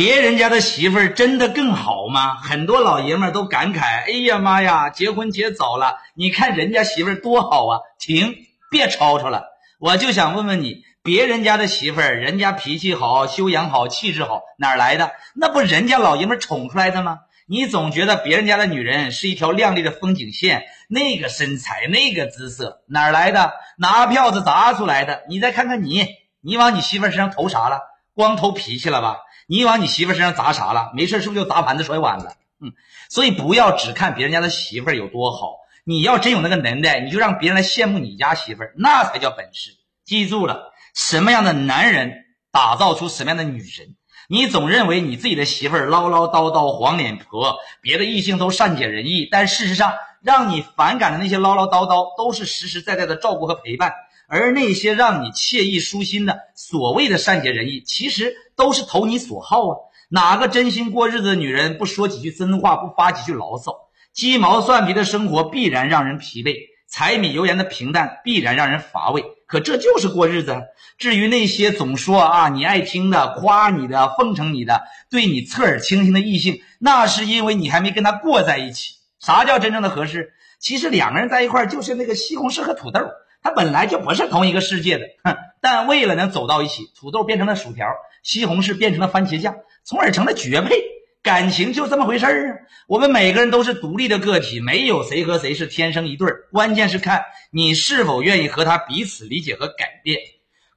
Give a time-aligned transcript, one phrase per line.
[0.00, 2.36] 别人家的媳妇儿真的更好吗？
[2.36, 8.36] 很多老爷们儿都感慨：“哎呀妈呀，结婚结早了，你看人家媳妇儿多好啊！”停，
[8.70, 9.46] 别吵吵了，
[9.80, 15.10] 我就想问问你，别人家的媳妇儿，人家脾气好，修养好，气质好，哪来的？
[15.34, 17.18] 那不人家老爷们宠出来的吗？
[17.48, 23.50] 你总觉得别人家的女人是一条亮丽的风景线，那个身材，那个姿色，哪来的？
[23.76, 25.24] 拿票子砸出来的。
[25.28, 26.06] 你再看看你，
[26.40, 27.80] 你往你媳妇儿身上投啥了？
[28.18, 29.18] 光投脾气了吧？
[29.46, 30.90] 你往你媳妇身上砸啥了？
[30.92, 32.32] 没事是不是就砸盘子摔碗了？
[32.60, 32.72] 嗯，
[33.08, 35.52] 所以不要只看别人家的媳妇有多好，
[35.84, 39.70] 你要真有那个能耐，你就让别人来羡慕你家媳妇，那才叫本事。
[40.04, 42.12] 记住了，什么样的男人
[42.50, 43.94] 打造出什么样的女人。
[44.28, 53.92] 你总认为你自己的媳妇唠唠叨叨、黄脸婆，别的异性都善解人意，但事实上让你反感的那些唠唠叨叨，都是实实在在的照顾和陪伴。
[54.28, 59.76] 而那些让你惬意舒心的所谓的善解人意，其实都是投你所好啊！
[60.10, 63.72] 哪个真心过日子的女人不说几句真话，不发几句牢骚？
[64.12, 66.56] 鸡毛蒜皮的生活必然让人疲惫，
[66.90, 69.24] 柴米油盐的平淡必然让人乏味。
[69.46, 70.60] 可这就是过日子。
[70.98, 78.96] 至于那些总说啊你爱听的、夸你的、奉承你的、对你侧耳倾听的异性，那是因为你还没跟他过在一起。
[79.18, 80.34] 啥叫真正的合适？
[80.58, 83.00] 其实两个人在一块儿就是那个西红柿和土豆。
[83.42, 85.36] 它本来就不是同一个世界的，哼！
[85.60, 87.86] 但为了能走到一起，土豆变成了薯条，
[88.22, 90.82] 西红柿变成了番茄酱，从而成了绝配。
[91.20, 92.56] 感情就这么回事儿啊！
[92.86, 100.18] 我们每个人都是独立的个体，没有谁和谁是天生一对儿，关键是看你是否愿意和他彼此理解和改变。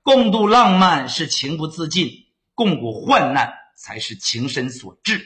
[0.02, 2.10] 共度浪漫是情不自禁，
[2.56, 5.22] 共度患难才是情深所致。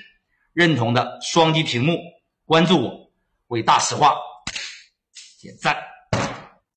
[0.54, 1.98] 认同的双击屏幕，
[2.46, 3.10] 关注我，
[3.48, 4.16] 为大实话
[5.42, 5.95] 点赞。